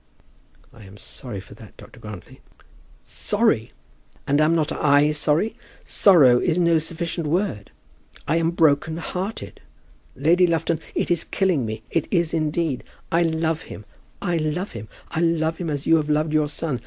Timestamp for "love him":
13.21-13.85, 14.37-14.87, 15.19-15.69